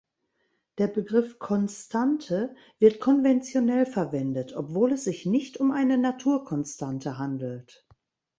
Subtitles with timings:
[0.79, 7.85] Der Begriff „Konstante“ wird konventionell verwendet, obwohl es sich nicht um eine Naturkonstante handelt.